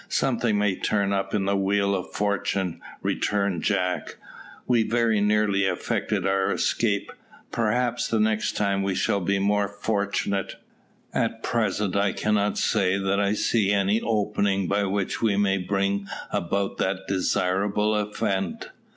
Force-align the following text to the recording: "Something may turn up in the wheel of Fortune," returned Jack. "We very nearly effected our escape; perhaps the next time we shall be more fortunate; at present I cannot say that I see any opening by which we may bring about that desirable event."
"Something 0.09 0.57
may 0.57 0.77
turn 0.77 1.13
up 1.13 1.31
in 1.35 1.45
the 1.45 1.55
wheel 1.55 1.93
of 1.93 2.11
Fortune," 2.11 2.81
returned 3.03 3.61
Jack. 3.61 4.15
"We 4.65 4.81
very 4.81 5.21
nearly 5.21 5.65
effected 5.65 6.25
our 6.25 6.51
escape; 6.51 7.11
perhaps 7.51 8.07
the 8.07 8.19
next 8.19 8.57
time 8.57 8.81
we 8.81 8.95
shall 8.95 9.19
be 9.19 9.37
more 9.37 9.67
fortunate; 9.67 10.55
at 11.13 11.43
present 11.43 11.95
I 11.95 12.13
cannot 12.13 12.57
say 12.57 12.97
that 12.97 13.19
I 13.19 13.33
see 13.33 13.69
any 13.71 14.01
opening 14.01 14.67
by 14.67 14.85
which 14.85 15.21
we 15.21 15.37
may 15.37 15.59
bring 15.59 16.07
about 16.31 16.79
that 16.79 17.07
desirable 17.07 17.95
event." 17.95 18.69